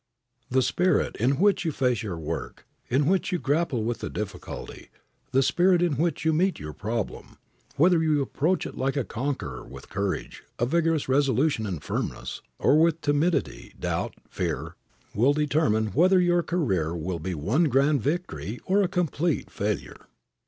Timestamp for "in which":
1.17-1.63, 2.89-3.31, 5.83-6.25